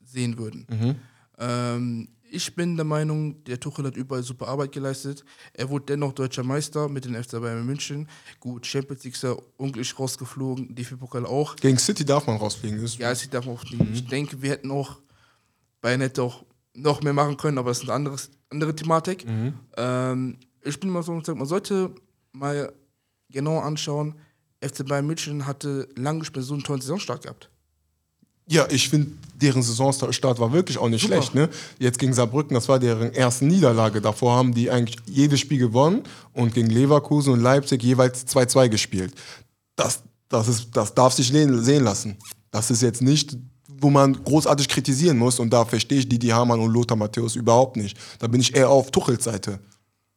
sehen 0.00 0.36
würden. 0.38 0.66
Ähm, 1.38 2.08
ich 2.32 2.52
bin 2.56 2.74
der 2.74 2.84
Meinung, 2.84 3.44
der 3.44 3.60
Tuchel 3.60 3.84
hat 3.84 3.96
überall 3.96 4.24
super 4.24 4.48
Arbeit 4.48 4.72
geleistet. 4.72 5.24
Er 5.52 5.70
wurde 5.70 5.84
dennoch 5.86 6.14
deutscher 6.14 6.42
Meister 6.42 6.88
mit 6.88 7.04
den 7.04 7.14
FC 7.14 7.40
Bayern 7.40 7.64
München. 7.64 8.08
Gut, 8.40 8.66
Champions 8.66 9.04
League 9.04 9.14
ist 9.14 9.22
er 9.22 9.38
unglücklich 9.56 9.96
rausgeflogen, 9.96 10.74
DFB-Pokal 10.74 11.26
auch. 11.26 11.54
Gegen 11.54 11.78
City 11.78 12.04
darf 12.04 12.26
man 12.26 12.38
rausfliegen. 12.38 12.82
Das 12.82 12.98
Ja, 12.98 13.12
es 13.12 13.20
sieht 13.20 13.32
davon 13.32 13.56
auch 13.56 13.62
nicht. 13.62 13.84
Ich 13.92 14.08
denke, 14.08 14.42
wir 14.42 14.50
hätten 14.50 14.72
auch 14.72 14.98
Bayern 15.80 16.00
hätte 16.00 16.22
auch 16.22 16.44
noch 16.74 17.02
mehr 17.02 17.12
machen 17.12 17.36
können, 17.36 17.58
aber 17.58 17.70
das 17.70 17.78
ist 17.78 17.84
eine 17.84 17.94
anderes, 17.94 18.30
andere 18.50 18.74
Thematik. 18.74 19.26
Ähm, 19.76 20.38
ich 20.62 20.78
bin 20.80 20.90
mal 20.90 21.02
so 21.02 21.16
gesagt, 21.18 21.38
man 21.38 21.46
sollte 21.46 21.90
mal 22.32 22.72
genau 23.30 23.58
anschauen, 23.58 24.14
FC 24.62 24.86
Bayern 24.86 25.06
München 25.06 25.46
hatte 25.46 25.88
lange 25.96 26.20
nicht 26.20 26.34
mehr 26.34 26.44
so 26.44 26.54
einen 26.54 26.62
tollen 26.62 26.80
Saisonstart 26.80 27.22
gehabt. 27.24 27.50
ja, 28.48 28.66
ich 28.70 28.88
finde, 28.88 29.12
deren 29.40 29.62
Saisonstart 29.62 30.38
war 30.38 30.52
wirklich 30.52 30.78
auch 30.78 30.88
nicht 30.88 31.02
Super. 31.02 31.14
schlecht. 31.14 31.34
Ne? 31.34 31.48
Jetzt 31.78 31.98
gegen 31.98 32.12
Saarbrücken, 32.12 32.54
das 32.54 32.68
war 32.68 32.78
deren 32.78 33.12
erste 33.12 33.44
Niederlage. 33.44 34.00
Davor 34.00 34.36
haben 34.36 34.54
die 34.54 34.70
eigentlich 34.70 34.96
jedes 35.06 35.40
Spiel 35.40 35.58
gewonnen 35.58 36.02
und 36.32 36.54
gegen 36.54 36.70
Leverkusen 36.70 37.32
und 37.32 37.40
Leipzig 37.40 37.82
jeweils 37.82 38.26
2-2 38.26 38.68
gespielt. 38.68 39.14
Das, 39.74 40.02
das, 40.28 40.48
ist, 40.48 40.68
das 40.76 40.94
darf 40.94 41.12
sich 41.12 41.28
sehen 41.28 41.84
lassen. 41.84 42.16
Das 42.50 42.70
ist 42.70 42.82
jetzt 42.82 43.02
nicht, 43.02 43.36
wo 43.80 43.90
man 43.90 44.22
großartig 44.24 44.68
kritisieren 44.68 45.18
muss 45.18 45.38
und 45.38 45.50
da 45.52 45.64
verstehe 45.64 45.98
ich 45.98 46.08
Didi 46.08 46.28
Hamann 46.28 46.60
und 46.60 46.72
Lothar 46.72 46.96
Matthäus 46.96 47.36
überhaupt 47.36 47.76
nicht. 47.76 47.98
Da 48.18 48.26
bin 48.26 48.40
ich 48.40 48.54
eher 48.54 48.70
auf 48.70 48.90
Tuchels 48.90 49.24
Seite. 49.24 49.60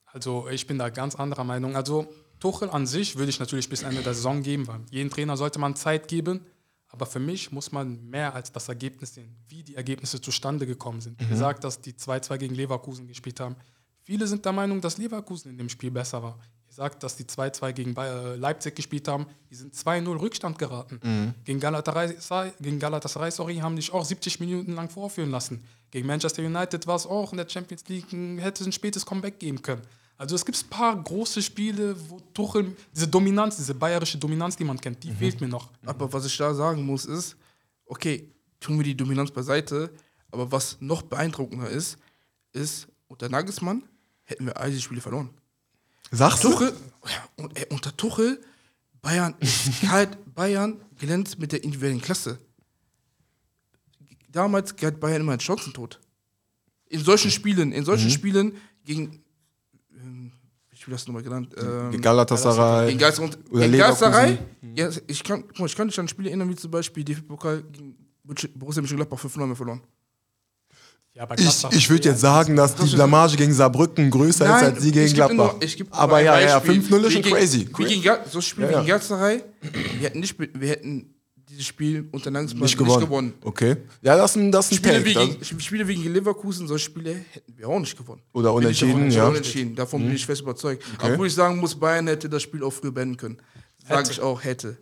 Also 0.05 0.47
ich 0.49 0.65
bin 0.65 0.77
da 0.77 0.89
ganz 0.89 1.15
anderer 1.15 1.43
Meinung. 1.43 1.75
Also 1.75 2.07
Tuchel 2.39 2.69
an 2.69 2.87
sich 2.87 3.17
würde 3.17 3.29
ich 3.29 3.39
natürlich 3.39 3.69
bis 3.69 3.83
Ende 3.83 4.01
der 4.01 4.13
Saison 4.13 4.43
geben, 4.43 4.67
weil 4.67 4.81
jedem 4.89 5.09
Trainer 5.09 5.35
sollte 5.37 5.59
man 5.59 5.75
Zeit 5.75 6.07
geben. 6.07 6.41
Aber 6.87 7.05
für 7.05 7.19
mich 7.19 7.51
muss 7.51 7.71
man 7.71 8.09
mehr 8.09 8.33
als 8.33 8.51
das 8.51 8.69
Ergebnis 8.69 9.15
sehen, 9.15 9.35
wie 9.49 9.63
die 9.63 9.75
Ergebnisse 9.75 10.21
zustande 10.21 10.65
gekommen 10.65 11.01
sind. 11.01 11.19
Wie 11.19 11.27
gesagt, 11.27 11.63
dass 11.65 11.81
die 11.81 11.93
2-2 11.93 12.37
gegen 12.37 12.55
Leverkusen 12.55 13.07
gespielt 13.07 13.39
haben. 13.41 13.57
Viele 14.03 14.27
sind 14.27 14.45
der 14.45 14.53
Meinung, 14.53 14.79
dass 14.79 14.97
Leverkusen 14.97 15.51
in 15.51 15.57
dem 15.57 15.67
Spiel 15.67 15.91
besser 15.91 16.23
war. 16.23 16.39
Gesagt, 16.75 17.03
dass 17.03 17.15
die 17.15 17.23
2-2 17.23 17.71
gegen 17.71 17.93
Bayer, 17.93 18.35
Leipzig 18.35 18.75
gespielt 18.75 19.07
haben. 19.07 19.27
Die 19.49 19.55
sind 19.55 19.73
2-0 19.73 20.19
Rückstand 20.19 20.59
geraten. 20.59 20.99
Mhm. 21.01 21.33
Gegen, 21.45 21.61
Galatasaray, 21.61 22.51
gegen 22.59 22.79
Galatasaray, 22.79 23.31
sorry, 23.31 23.55
haben 23.59 23.77
dich 23.77 23.93
auch 23.93 24.03
70 24.03 24.41
Minuten 24.41 24.73
lang 24.73 24.89
vorführen 24.89 25.31
lassen. 25.31 25.63
Gegen 25.89 26.05
Manchester 26.05 26.43
United 26.43 26.85
war 26.85 26.97
es 26.97 27.05
auch 27.05 27.31
in 27.31 27.37
der 27.37 27.47
Champions 27.47 27.87
League, 27.87 28.11
hätte 28.41 28.63
es 28.63 28.67
ein 28.67 28.73
spätes 28.73 29.05
Comeback 29.05 29.39
geben 29.39 29.61
können. 29.61 29.83
Also 30.17 30.35
es 30.35 30.43
gibt 30.43 30.61
ein 30.61 30.69
paar 30.69 31.01
große 31.01 31.41
Spiele, 31.41 31.95
wo 32.09 32.19
Tuchel, 32.33 32.75
diese 32.93 33.07
Dominanz, 33.07 33.55
diese 33.55 33.73
bayerische 33.73 34.17
Dominanz, 34.17 34.57
die 34.57 34.65
man 34.65 34.77
kennt, 34.81 34.97
Mhm. 34.97 35.09
die 35.09 35.15
fehlt 35.15 35.39
mir 35.39 35.47
noch. 35.47 35.69
Aber 35.85 36.11
was 36.11 36.25
ich 36.25 36.35
da 36.35 36.53
sagen 36.53 36.85
muss, 36.85 37.05
ist, 37.05 37.37
okay, 37.85 38.29
tun 38.59 38.75
wir 38.75 38.83
die 38.83 38.97
Dominanz 38.97 39.31
beiseite, 39.31 39.91
aber 40.29 40.51
was 40.51 40.75
noch 40.81 41.03
beeindruckender 41.03 41.69
ist, 41.69 41.97
ist, 42.51 42.89
unter 43.07 43.29
Nagelsmann 43.29 43.81
hätten 44.23 44.45
wir 44.45 44.57
all 44.57 44.69
diese 44.71 44.81
Spiele 44.81 44.99
verloren. 44.99 45.29
Sagst 46.11 46.43
du? 46.43 46.49
Tuchel, 46.51 46.73
ja, 47.05 47.43
und, 47.43 47.57
ey, 47.57 47.65
unter 47.69 47.95
Tuchel, 47.95 48.41
Bayern 49.01 49.35
ist 49.39 49.81
kalt, 49.81 50.17
Bayern 50.33 50.81
glänzt 50.97 51.39
mit 51.39 51.51
der 51.51 51.63
individuellen 51.63 52.01
Klasse. 52.01 52.37
Damals 54.29 54.75
galt 54.75 54.99
Bayern 54.99 55.21
immer 55.21 55.33
als 55.33 55.43
Chancentod. 55.43 55.99
In 56.87 57.01
solchen 57.03 57.31
Spielen, 57.31 57.71
in 57.71 57.81
Mhm. 57.81 57.85
solchen 57.85 58.09
Spielen 58.11 58.53
gegen, 58.83 59.23
ähm, 59.97 60.31
wie 60.69 60.77
Spiel 60.77 60.93
hast 60.93 61.07
du 61.07 61.11
nochmal 61.11 61.23
genannt? 61.23 61.53
Ähm, 61.57 61.99
Galatasaray. 62.01 62.93
gegen 62.95 63.23
und 63.23 63.37
Oder 63.51 63.65
gegen. 63.65 63.77
Galatasaray. 63.77 64.37
Ja, 64.75 64.89
ich 65.07 65.23
kann, 65.23 65.43
ich 65.65 65.75
kann 65.75 65.87
dich 65.87 65.99
an 65.99 66.07
Spiele 66.07 66.29
erinnern, 66.29 66.49
wie 66.49 66.55
zum 66.55 66.69
Beispiel 66.71 67.03
DFB-Pokal 67.03 67.63
gegen 67.63 67.95
Borussia 68.55 68.81
Mönchengladbach 68.81 69.19
5 69.19 69.37
0 69.37 69.55
verloren. 69.55 69.81
Ja, 71.15 71.23
aber 71.23 71.39
Ich, 71.39 71.63
ich 71.71 71.89
würde 71.89 72.09
jetzt 72.09 72.19
sagen, 72.19 72.57
dass 72.57 72.75
die 72.75 72.93
Blamage 72.93 73.37
gegen 73.37 73.53
Saarbrücken 73.53 74.09
größer 74.11 74.45
ist 74.45 74.51
als 74.63 74.83
die 74.83 74.91
gegen 74.91 75.13
Gladbach. 75.13 75.55
nur- 75.59 75.87
Aber 75.91 76.19
ja, 76.21 76.39
ja, 76.41 76.59
Beispiel. 76.59 76.81
5-0 76.81 77.03
ist 77.05 77.13
schon 77.13 77.21
crazy. 77.21 77.69
Wie 77.77 77.85
gegen, 77.85 78.03
so 78.29 78.39
ein 78.39 78.41
Spiel 78.41 78.63
Ja, 78.65 78.69
wie 78.69 78.73
ja. 78.73 78.79
gegen 78.79 78.87
Galatasaray, 78.89 79.43
wir 79.61 80.01
hätten, 80.09 80.19
nicht, 80.19 80.35
wir 80.37 80.67
hätten 80.69 81.15
dieses 81.49 81.65
Spiel 81.67 82.09
unter 82.11 82.31
Nagelsmann 82.31 82.63
Nicht 82.63 82.77
gewonnen. 82.77 83.33
Okay. 83.43 83.77
Ja, 84.01 84.17
das 84.17 84.31
ist 84.31 84.37
ein, 84.37 84.51
das 84.51 84.65
ist 84.65 84.71
ein 84.73 84.75
Spiele, 84.77 85.03
Take. 85.03 85.05
wie 85.05 85.13
gegen, 85.13 85.61
Spiele 85.61 85.87
wie 85.87 85.95
gegen 85.95 86.13
Leverkusen, 86.13 86.67
solche 86.67 86.83
Spiele 86.85 87.15
hätten 87.31 87.53
wir 87.57 87.69
auch 87.69 87.79
nicht 87.79 87.97
gewonnen. 87.97 88.21
Oder 88.33 88.53
unentschieden, 88.53 88.91
davon, 89.05 89.11
ja. 89.11 89.23
Mhm. 89.23 89.29
Unentschieden, 89.29 89.75
davon 89.75 90.01
bin 90.03 90.15
ich 90.15 90.25
fest 90.25 90.41
überzeugt. 90.41 90.83
Obwohl 91.01 91.27
ich 91.27 91.33
sagen 91.33 91.57
muss, 91.59 91.75
Bayern 91.75 92.07
hätte 92.07 92.27
das 92.27 92.41
Spiel 92.43 92.61
auch 92.61 92.71
früher 92.73 92.91
beenden 92.91 93.15
können. 93.15 93.37
Sage 93.87 94.09
ich 94.11 94.19
auch, 94.21 94.43
hätte. 94.43 94.77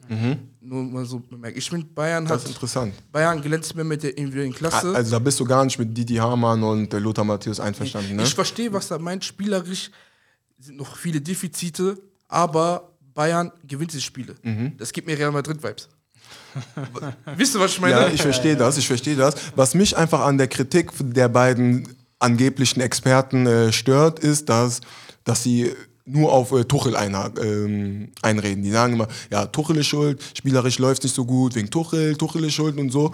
Nur 0.62 0.84
mal 0.84 1.06
so 1.06 1.20
bemerkt. 1.20 1.58
Ich 1.58 1.70
finde, 1.70 1.86
Bayern 1.88 2.24
Mhm. 2.24 2.28
das 2.30 2.38
hat 2.42 2.44
ist 2.46 2.56
interessant. 2.56 2.94
Bayern 3.12 3.42
glänzt 3.42 3.76
mehr 3.76 3.84
mit 3.84 4.02
der 4.04 4.18
individuellen 4.18 4.54
Klasse. 4.54 4.96
Also 4.96 5.12
da 5.12 5.20
bist 5.20 5.40
du 5.40 5.46
gar 5.46 5.66
nicht 5.66 5.78
mit 5.78 5.96
Didi 5.98 6.16
Hamann 6.16 6.64
und 6.64 6.94
äh, 6.94 7.00
Lothar 7.00 7.26
Matthäus 7.26 7.60
einverstanden, 7.60 8.16
ne? 8.16 8.24
Ich 8.24 8.34
verstehe, 8.34 8.72
was 8.72 8.90
er 8.92 9.00
meint. 9.00 9.26
Spielerisch 9.26 9.92
sind 10.60 10.78
noch 10.78 10.96
viele 10.96 11.20
Defizite, 11.20 11.98
aber 12.30 12.92
Bayern 13.14 13.52
gewinnt 13.68 13.92
diese 13.92 14.02
Spiele. 14.02 14.36
Mhm. 14.42 14.78
Das 14.78 14.94
gibt 14.94 15.06
mir 15.08 15.18
Real 15.18 15.32
Madrid-Vibes. 15.32 15.90
Wisst 17.36 17.56
ihr, 17.56 17.60
was 17.60 17.72
ich 17.74 17.82
meine? 17.82 17.94
Ja, 17.96 18.08
ich 18.08 18.22
verstehe 18.22 18.56
das, 18.56 18.78
ich 18.78 18.88
verstehe 18.88 19.16
das. 19.16 19.36
Was 19.56 19.74
mich 19.74 19.98
einfach 19.98 20.22
an 20.22 20.38
der 20.38 20.48
Kritik 20.48 20.92
der 21.00 21.28
beiden 21.28 21.88
angeblichen 22.20 22.80
Experten 22.80 23.46
äh, 23.48 23.74
stört, 23.74 24.20
ist, 24.20 24.48
dass, 24.50 24.80
dass 25.26 25.44
sie 25.44 25.74
nur 26.06 26.32
auf 26.32 26.52
äh, 26.52 26.66
Tuchel 26.66 26.96
einha- 26.96 27.40
ähm, 27.42 28.10
einreden. 28.22 28.64
Die 28.64 28.72
sagen 28.72 28.94
immer, 28.94 29.08
ja, 29.32 29.46
Tuchel 29.46 29.78
ist 29.78 29.88
schuld, 29.88 30.22
spielerisch 30.38 30.80
läuft 30.80 31.04
nicht 31.04 31.16
so 31.16 31.26
gut, 31.26 31.56
wegen 31.56 31.70
Tuchel, 31.70 32.16
Tuchel 32.16 32.44
ist 32.46 32.54
schuld 32.54 32.78
und 32.78 32.92
so. 32.92 33.12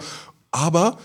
Aber 0.50 0.98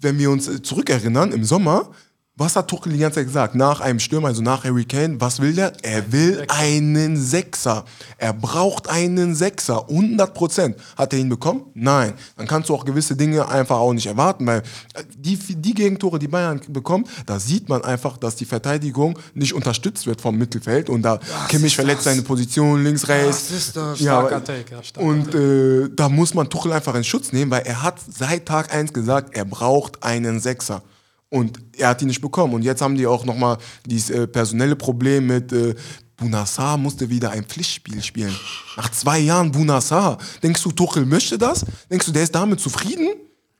wenn 0.00 0.18
wir 0.18 0.30
uns 0.30 0.46
äh, 0.48 0.62
zurückerinnern, 0.62 1.32
im 1.32 1.44
Sommer, 1.44 1.90
was 2.38 2.54
hat 2.54 2.68
Tuchel 2.68 2.92
die 2.92 2.98
ganze 2.98 3.16
Zeit 3.16 3.26
gesagt? 3.26 3.54
Nach 3.56 3.80
einem 3.80 3.98
Sturm, 3.98 4.24
also 4.24 4.42
nach 4.42 4.62
Harry 4.62 4.84
Kane, 4.84 5.20
was 5.20 5.40
will 5.40 5.52
der? 5.52 5.72
Er 5.82 6.12
will 6.12 6.44
einen 6.46 7.16
Sechser. 7.16 7.84
Er 8.16 8.32
braucht 8.32 8.88
einen 8.88 9.34
Sechser. 9.34 9.88
100 9.88 10.34
Prozent. 10.34 10.76
Hat 10.96 11.12
er 11.12 11.18
ihn 11.18 11.28
bekommen? 11.28 11.64
Nein. 11.74 12.14
Dann 12.36 12.46
kannst 12.46 12.68
du 12.68 12.74
auch 12.74 12.84
gewisse 12.84 13.16
Dinge 13.16 13.48
einfach 13.48 13.78
auch 13.78 13.92
nicht 13.92 14.06
erwarten, 14.06 14.46
weil 14.46 14.58
äh, 14.94 15.02
die, 15.16 15.36
die 15.36 15.74
Gegentore, 15.74 16.20
die 16.20 16.28
Bayern 16.28 16.60
bekommt, 16.68 17.08
da 17.26 17.40
sieht 17.40 17.68
man 17.68 17.82
einfach, 17.82 18.16
dass 18.16 18.36
die 18.36 18.44
Verteidigung 18.44 19.18
nicht 19.34 19.52
unterstützt 19.52 20.06
wird 20.06 20.20
vom 20.20 20.38
Mittelfeld 20.38 20.88
und 20.88 21.02
da 21.02 21.18
Kimmich 21.48 21.72
ist 21.72 21.74
verletzt 21.74 22.04
seine 22.04 22.22
Position 22.22 22.84
links, 22.84 23.08
rechts. 23.08 23.48
Das 23.48 23.50
ist. 23.50 23.76
Ja, 23.76 24.20
Starker 24.20 24.44
Take, 24.44 24.64
ja, 24.70 24.82
starker 24.82 25.08
und 25.08 25.34
äh, 25.34 25.88
da 25.94 26.08
muss 26.08 26.34
man 26.34 26.48
Tuchel 26.48 26.72
einfach 26.72 26.94
in 26.94 27.02
Schutz 27.04 27.32
nehmen, 27.32 27.50
weil 27.50 27.62
er 27.62 27.82
hat 27.82 27.96
seit 28.00 28.46
Tag 28.46 28.72
1 28.72 28.92
gesagt, 28.92 29.36
er 29.36 29.44
braucht 29.44 30.04
einen 30.04 30.40
Sechser. 30.40 30.82
Und 31.30 31.58
er 31.76 31.88
hat 31.88 32.00
ihn 32.00 32.08
nicht 32.08 32.20
bekommen. 32.20 32.54
Und 32.54 32.62
jetzt 32.62 32.80
haben 32.80 32.94
die 32.94 33.06
auch 33.06 33.24
nochmal 33.24 33.58
dieses 33.86 34.10
äh, 34.10 34.26
personelle 34.26 34.76
Problem 34.76 35.26
mit 35.26 35.52
äh, 35.52 35.74
Bunassar 36.18 36.76
musste 36.76 37.08
wieder 37.08 37.30
ein 37.30 37.44
Pflichtspiel 37.44 38.02
spielen. 38.02 38.34
Nach 38.76 38.90
zwei 38.90 39.20
Jahren 39.20 39.52
Bunassar. 39.52 40.18
Denkst 40.42 40.62
du, 40.62 40.72
Tuchel 40.72 41.06
möchte 41.06 41.38
das? 41.38 41.64
Denkst 41.90 42.06
du, 42.06 42.12
der 42.12 42.24
ist 42.24 42.34
damit 42.34 42.60
zufrieden? 42.60 43.08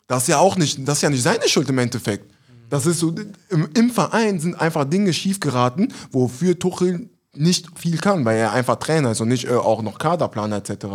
Das 0.09 0.23
ist 0.23 0.29
ja 0.29 0.39
auch 0.39 0.57
nicht, 0.57 0.87
das 0.87 0.99
ist 0.99 1.03
ja 1.03 1.11
nicht 1.11 1.23
seine 1.23 1.49
Schuld 1.49 1.69
im 1.69 1.79
Endeffekt. 1.79 2.31
Das 2.69 2.85
ist 2.85 2.99
so, 2.99 3.15
im, 3.49 3.69
im 3.75 3.91
Verein 3.91 4.41
sind 4.41 4.55
einfach 4.57 4.85
Dinge 4.85 5.13
schiefgeraten, 5.13 5.93
wofür 6.11 6.59
Tuchel 6.59 7.09
nicht 7.33 7.79
viel 7.79 7.99
kann, 7.99 8.25
weil 8.25 8.39
er 8.39 8.53
einfach 8.53 8.77
Trainer 8.77 9.13
ist 9.13 9.21
und 9.21 9.29
nicht 9.29 9.45
äh, 9.45 9.55
auch 9.55 9.81
noch 9.83 9.99
Kaderplaner 9.99 10.57
etc. 10.57 10.87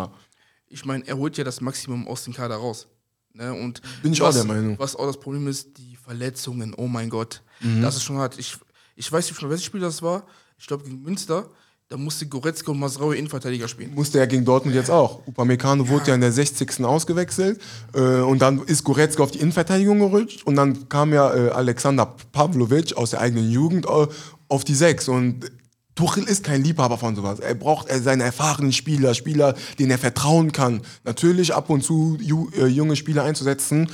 Ich 0.68 0.84
meine, 0.86 1.08
er 1.08 1.18
holt 1.18 1.38
ja 1.38 1.44
das 1.44 1.62
Maximum 1.62 2.08
aus 2.08 2.26
dem 2.26 2.34
Kader 2.34 2.56
raus. 2.56 2.88
Ne? 3.34 3.54
Und 3.54 3.82
Bin 4.02 4.14
ich 4.14 4.22
auch 4.22 4.28
was, 4.28 4.36
der 4.36 4.44
Meinung. 4.44 4.78
Was 4.78 4.96
auch 4.96 5.08
das 5.08 5.20
Problem 5.20 5.48
ist, 5.48 5.78
die 5.78 5.93
Verletzungen. 6.04 6.74
Oh 6.76 6.88
mein 6.88 7.10
Gott. 7.10 7.42
Mhm. 7.62 7.82
Das 7.82 7.96
ist 7.96 8.04
schon 8.04 8.18
hart. 8.18 8.38
Ich, 8.38 8.58
ich 8.96 9.12
weiß 9.12 9.30
nicht, 9.30 9.42
welches 9.42 9.66
Spiel 9.66 9.82
das 9.82 10.02
war. 10.02 10.24
Ich 10.58 10.68
glaube, 10.68 10.84
gegen 10.84 11.02
Münster. 11.02 11.50
Da 11.90 11.98
musste 11.98 12.26
Goretzka 12.26 12.72
und 12.72 12.80
Masraui 12.80 13.18
Innenverteidiger 13.18 13.68
spielen. 13.68 13.94
Musste 13.94 14.18
er 14.18 14.26
gegen 14.26 14.46
Dortmund 14.46 14.76
jetzt 14.76 14.90
auch. 14.90 15.28
Upamecano 15.28 15.88
wurde 15.88 16.08
ja 16.08 16.16
in 16.16 16.22
der 16.22 16.32
60. 16.32 16.84
ausgewechselt 16.84 17.62
äh, 17.94 18.22
und 18.22 18.42
dann 18.42 18.64
ist 18.64 18.84
Goretzka 18.84 19.22
auf 19.22 19.32
die 19.32 19.40
Innenverteidigung 19.40 20.00
gerutscht 20.00 20.42
und 20.48 20.56
dann 20.56 20.90
kam 20.90 21.14
ja 21.14 21.32
äh, 21.36 21.50
Alexander 21.50 22.16
Pavlovic 22.32 22.98
aus 22.98 23.12
der 23.12 23.22
eigenen 23.22 23.52
Jugend 23.52 23.86
äh, 23.86 24.08
auf 24.48 24.64
die 24.64 24.74
6 24.74 25.10
und 25.10 25.52
Tuchel 25.96 26.24
ist 26.24 26.44
kein 26.44 26.64
Liebhaber 26.64 26.98
von 26.98 27.16
sowas. 27.16 27.40
Er 27.40 27.54
braucht 27.54 27.90
äh, 27.92 28.00
seine 28.00 28.24
erfahrenen 28.24 28.74
Spieler, 28.74 29.14
Spieler, 29.14 29.54
denen 29.78 29.92
er 29.92 30.00
vertrauen 30.00 30.52
kann. 30.52 30.82
Natürlich 31.04 31.54
ab 31.54 31.70
und 31.70 31.84
zu 31.84 32.18
äh, 32.20 32.66
junge 32.66 32.96
Spieler 32.96 33.24
einzusetzen, 33.24 33.88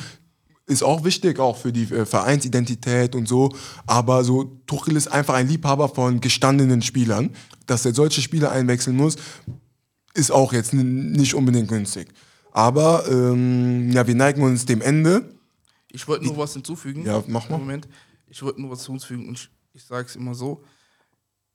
ist 0.69 0.83
auch 0.83 1.03
wichtig, 1.03 1.39
auch 1.39 1.57
für 1.57 1.73
die 1.73 1.91
äh, 1.93 2.05
Vereinsidentität 2.05 3.15
und 3.15 3.27
so. 3.27 3.53
Aber 3.88 4.23
so 4.23 4.43
Tuchel 4.67 4.95
ist 4.95 5.07
einfach 5.07 5.33
ein 5.33 5.47
Liebhaber 5.47 5.89
von 5.89 6.21
gestandenen 6.21 6.81
Spielern. 6.81 7.35
Dass 7.65 7.85
er 7.85 7.93
solche 7.93 8.21
Spieler 8.21 8.51
einwechseln 8.51 8.95
muss, 8.95 9.17
ist 10.13 10.31
auch 10.31 10.53
jetzt 10.53 10.73
nicht 10.73 11.33
unbedingt 11.33 11.67
günstig. 11.67 12.09
Aber 12.51 13.05
ähm, 13.09 13.91
ja, 13.91 14.05
wir 14.07 14.15
neigen 14.15 14.41
uns 14.41 14.65
dem 14.65 14.81
Ende. 14.81 15.35
Ich 15.91 16.07
wollte 16.07 16.25
nur 16.25 16.38
was 16.38 16.53
hinzufügen. 16.53 17.05
Ja, 17.05 17.23
mach 17.27 17.49
mal. 17.49 17.57
Moment. 17.57 17.88
Ich 18.27 18.41
wollte 18.43 18.61
nur 18.61 18.71
was 18.71 18.85
hinzufügen 18.85 19.27
und 19.27 19.38
ich, 19.39 19.49
ich 19.73 19.83
sage 19.83 20.07
es 20.07 20.15
immer 20.15 20.35
so. 20.35 20.63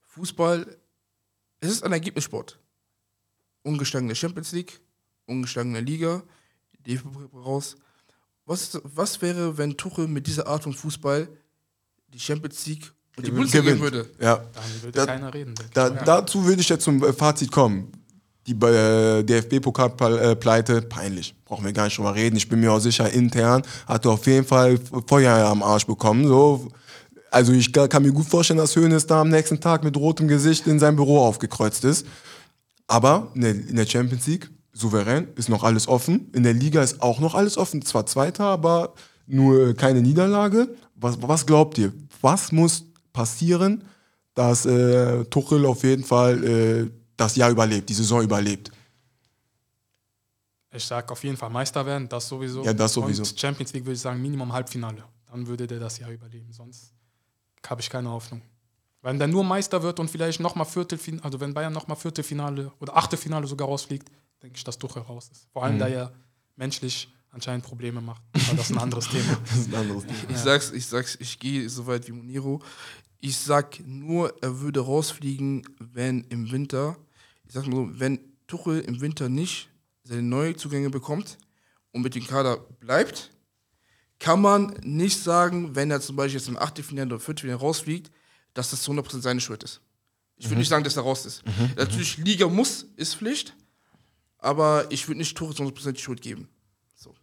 Fußball, 0.09 0.77
es 1.61 1.71
ist 1.71 1.85
ein 1.85 1.93
Ergebnissport. 1.93 2.59
Ungeschlagene 3.63 4.15
Champions 4.15 4.53
League, 4.53 4.81
ungeschlagene 5.27 5.81
Liga, 5.81 6.23
DFB 6.87 7.33
raus. 7.35 7.77
Was, 8.47 8.79
was 8.85 9.21
wäre, 9.23 9.57
wenn 9.57 9.77
Tuchel 9.77 10.07
mit 10.07 10.27
dieser 10.27 10.47
Art 10.47 10.63
von 10.65 10.73
Fußball 10.75 11.29
die 12.13 12.19
Champions 12.21 12.67
League 12.67 12.93
und 13.17 13.27
die 13.27 13.31
Bundesliga 13.31 13.65
gewinnen 13.65 13.81
würde? 13.81 14.11
Ja. 14.21 14.37
Dann 14.37 14.83
würde 14.83 14.99
Da- 14.99 15.07
keiner 15.07 15.33
reden. 15.33 15.55
Da. 15.73 15.89
Ja. 15.89 16.03
Dazu 16.05 16.45
würde 16.45 16.61
ich 16.61 16.69
jetzt 16.69 16.85
zum 16.85 17.03
äh, 17.03 17.13
Fazit 17.13 17.51
kommen. 17.51 17.91
Die 18.47 18.53
äh, 18.53 19.23
DFB-Pokalpleite, 19.23 20.83
peinlich. 20.83 21.35
Brauchen 21.47 21.65
wir 21.65 21.73
gar 21.73 21.85
nicht 21.85 21.97
drüber 21.97 22.15
reden. 22.15 22.37
Ich 22.37 22.47
bin 22.49 22.61
mir 22.61 22.71
auch 22.73 22.79
sicher, 22.81 23.11
intern 23.11 23.63
hat 23.87 24.05
er 24.05 24.11
auf 24.11 24.27
jeden 24.27 24.47
Fall 24.47 24.79
Feuer 25.07 25.47
am 25.47 25.63
Arsch 25.63 25.87
bekommen. 25.87 26.27
So. 26.29 26.69
Also 27.31 27.53
ich 27.53 27.73
kann 27.73 28.03
mir 28.03 28.13
gut 28.13 28.27
vorstellen, 28.27 28.59
dass 28.59 28.77
Hoeneß 28.77 29.07
da 29.07 29.23
am 29.23 29.31
nächsten 29.31 29.61
Tag 29.61 29.83
mit 29.83 29.97
rotem 29.97 30.29
Gesicht 30.29 30.67
in 30.67 30.79
sein 30.79 30.95
Büro 30.95 31.21
aufgekreuzt 31.21 31.85
ist. 31.85 32.07
Aber 32.87 33.33
der, 33.35 33.53
in 33.53 33.77
der 33.77 33.87
Champions 33.87 34.27
League, 34.27 34.51
souverän, 34.75 35.29
ist 35.37 35.49
noch 35.49 35.65
alles 35.65 35.89
offen. 35.89 36.31
In 36.35 36.43
der 36.43 36.53
Liga 36.53 36.83
ist 36.83 37.01
auch 37.01 37.21
noch 37.21 37.35
alles 37.35 37.57
offen. 37.57 37.81
Zwar 37.83 38.05
Zweiter, 38.05 38.45
aber 38.45 38.93
nur 39.27 39.75
keine 39.75 40.03
Niederlage. 40.03 40.69
Was, 40.97 41.17
was 41.23 41.47
glaubt 41.47 41.79
ihr? 41.79 41.93
Was 42.21 42.53
muss 42.53 42.85
passieren, 43.13 43.85
dass 44.35 44.67
äh, 44.67 45.25
Tuchel 45.27 45.65
auf 45.65 45.83
jeden 45.85 46.05
Fall 46.05 46.45
äh, 46.45 46.91
das 47.17 47.37
Jahr 47.37 47.51
überlebt, 47.51 47.89
die 47.89 47.95
Saison 47.95 48.23
überlebt? 48.23 48.71
Ich 50.73 50.85
sage 50.85 51.11
auf 51.13 51.23
jeden 51.23 51.37
Fall 51.37 51.51
Meister 51.51 51.87
werden, 51.87 52.09
das 52.09 52.29
sowieso. 52.29 52.65
Ja, 52.65 52.73
das 52.73 52.93
sowieso. 52.93 53.23
Und 53.23 53.39
Champions 53.39 53.73
League 53.73 53.85
würde 53.85 53.95
ich 53.95 54.01
sagen, 54.01 54.21
Minimum 54.21 54.53
Halbfinale. 54.53 55.05
Dann 55.31 55.47
würde 55.47 55.67
der 55.67 55.79
das 55.79 55.99
Jahr 55.99 56.11
überleben. 56.11 56.53
Sonst 56.53 56.93
habe 57.67 57.81
ich 57.81 57.89
keine 57.89 58.11
Hoffnung. 58.11 58.43
Wenn 59.03 59.19
der 59.19 59.29
nur 59.29 59.45
Meister 59.45 59.83
wird 59.83 60.01
und 60.01 60.11
vielleicht 60.11 60.41
nochmal 60.41 60.67
Viertelfinale, 60.67 61.25
also 61.25 61.39
wenn 61.39 61.53
Bayern 61.55 61.73
nochmal 61.73 61.97
Viertelfinale 61.97 62.73
oder 62.81 62.97
Achtelfinale 62.97 63.47
sogar 63.47 63.69
rausfliegt, 63.69 64.11
denke 64.45 64.59
ich, 64.59 64.65
dass 64.65 64.79
Tuchel 64.79 65.03
raus 65.03 65.31
ist. 65.33 65.49
Vor 65.53 65.63
Mhm. 65.63 65.67
allem, 65.69 65.79
da 65.79 65.89
er 65.89 66.13
menschlich 66.57 67.09
anscheinend 67.31 67.65
Probleme 67.65 68.01
macht. 68.03 68.23
Aber 68.35 68.57
das 68.57 68.69
ist 68.71 68.77
ein 68.77 68.83
anderes 68.83 69.09
Thema. 69.09 69.39
Das 69.47 69.57
ist 69.59 69.69
ein 69.69 69.75
anderes 69.75 70.05
Ding. 70.07 70.17
Ich 70.29 70.37
sag's, 70.37 70.71
ich 70.71 70.87
sag's, 70.87 71.17
ich 71.19 71.39
gehe 71.39 71.69
so 71.71 71.87
weit 71.87 72.07
wie 72.07 72.13
Moniro. 72.13 72.63
Ich 73.21 73.39
sag 73.39 73.81
nur, 73.87 74.35
er 74.43 74.61
würde 74.61 74.81
rausfliegen, 74.81 75.67
wenn 75.79 76.25
im 76.25 76.53
Winter, 76.53 76.97
ich 77.47 77.55
sag 77.55 77.67
mal 77.67 77.77
so, 77.87 77.99
wenn 77.99 78.21
Tuchel 78.47 78.81
im 78.83 79.01
Winter 79.01 79.31
nicht 79.31 79.71
seine 80.03 80.23
Neuzugänge 80.23 80.91
bekommt 80.91 81.39
und 81.93 82.03
mit 82.03 82.15
dem 82.15 82.27
Kader 82.27 82.59
bleibt, 82.81 83.31
kann 84.19 84.43
man 84.43 84.75
nicht 84.83 85.19
sagen, 85.23 85.75
wenn 85.75 85.91
er 85.91 86.03
zum 86.03 86.17
Beispiel 86.17 86.39
jetzt 86.39 86.49
im 86.49 86.59
Achtelfinale 86.59 87.07
oder 87.15 87.21
Viertelfinale 87.21 87.59
rausfliegt, 87.61 88.11
dass 88.53 88.71
das 88.71 88.83
zu 88.83 88.93
100% 88.93 89.21
seine 89.23 89.41
Schuld 89.41 89.63
ist. 89.65 89.81
Ich 90.37 90.47
würde 90.51 90.59
nicht 90.59 90.69
sagen, 90.69 90.85
dass 90.85 90.97
er 90.97 91.03
raus 91.03 91.25
ist. 91.25 91.43
Natürlich, 91.77 92.19
Liga 92.19 92.47
muss, 92.47 92.87
ist 92.97 93.15
Pflicht, 93.17 93.57
aber 94.45 94.87
ich 94.91 95.09
würde 95.09 95.19
nicht 95.19 95.37
Tuchel 95.37 95.55
zu 95.55 95.63
100% 95.63 95.93
die 95.93 96.01
Schuld 96.01 96.21
geben. 96.21 96.49
So. 96.95 97.15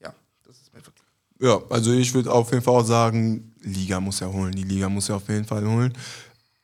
Ja, 0.00 0.14
das 0.44 0.60
ist 0.60 0.72
mein 0.72 0.82
Vergleich. 0.82 1.04
Ja, 1.40 1.60
also 1.68 1.92
ich 1.92 2.14
würde 2.14 2.32
auf 2.32 2.50
jeden 2.50 2.62
Fall 2.62 2.74
auch 2.74 2.84
sagen, 2.84 3.52
Liga 3.60 4.00
muss 4.00 4.20
er 4.20 4.32
holen. 4.32 4.52
Die 4.52 4.62
Liga 4.62 4.88
muss 4.88 5.08
er 5.08 5.16
auf 5.16 5.28
jeden 5.28 5.44
Fall 5.44 5.66
holen. 5.66 5.92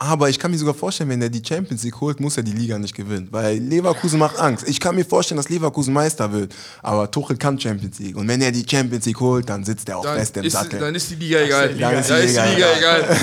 Aber 0.03 0.31
ich 0.31 0.39
kann 0.39 0.51
mir 0.51 0.57
sogar 0.57 0.73
vorstellen, 0.73 1.11
wenn 1.11 1.21
er 1.21 1.29
die 1.29 1.43
Champions 1.47 1.83
League 1.85 2.01
holt, 2.01 2.21
muss 2.21 2.35
er 2.39 2.43
die 2.43 2.53
Liga 2.55 2.79
nicht 2.79 2.95
gewinnen. 2.95 3.29
Weil 3.31 3.59
Leverkusen 3.59 4.19
macht 4.19 4.39
Angst. 4.39 4.67
Ich 4.67 4.81
kann 4.81 4.95
mir 4.95 5.05
vorstellen, 5.05 5.37
dass 5.37 5.51
Leverkusen 5.51 5.93
Meister 5.93 6.33
wird. 6.33 6.55
Aber 6.83 7.11
Tuchel 7.11 7.37
kann 7.37 7.61
Champions 7.61 7.99
League. 7.99 8.17
Und 8.17 8.27
wenn 8.27 8.41
er 8.41 8.51
die 8.51 8.65
Champions 8.67 9.05
League 9.05 9.21
holt, 9.21 9.51
dann 9.51 9.63
sitzt 9.63 9.91
er 9.91 9.99
auch 9.99 10.03
Dann 10.03 10.17
fest 10.17 10.39
im 10.39 10.45
ist, 10.45 10.55
Sattel. 10.55 10.81
dann 10.81 10.95
ist 10.95 11.11
die 11.11 11.17
Liga 11.17 11.41
egal. 11.43 11.75
Dann 11.75 11.99
ist 11.99 12.09
die 12.09 12.35
Da 12.35 12.45
Liga 12.47 12.67
egal. 12.79 13.19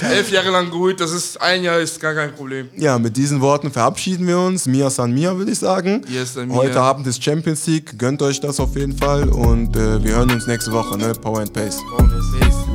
Elf 0.10 0.30
Jahre 0.30 0.48
lang 0.48 0.70
geholt, 0.70 0.98
das 1.00 1.12
ist 1.12 1.38
ein 1.42 1.62
Jahr, 1.62 1.80
ist 1.80 2.00
gar 2.00 2.14
kein 2.14 2.34
Problem. 2.34 2.70
Ja, 2.76 2.98
mit 2.98 3.14
diesen 3.14 3.42
Worten 3.42 3.70
verabschieden 3.70 4.26
wir 4.26 4.38
uns. 4.38 4.64
Mia 4.64 4.88
San 4.88 5.12
Mia, 5.12 5.36
würde 5.36 5.52
ich 5.52 5.58
sagen. 5.58 6.00
Yes, 6.08 6.34
Mia. 6.36 6.48
Heute 6.54 6.80
Abend 6.80 7.06
ist 7.08 7.22
Champions 7.22 7.66
League. 7.66 7.98
Gönnt 7.98 8.22
euch 8.22 8.40
das 8.40 8.58
auf 8.58 8.74
jeden 8.74 8.96
Fall. 8.96 9.28
Und 9.28 9.76
äh, 9.76 10.02
wir 10.02 10.12
hören 10.14 10.30
uns 10.30 10.46
nächste 10.46 10.72
Woche. 10.72 10.96
Ne? 10.96 11.12
Power 11.12 11.40
and 11.40 11.52
Pace. 11.52 11.76
Warum 11.90 12.08
das 12.10 12.48
ist. 12.48 12.65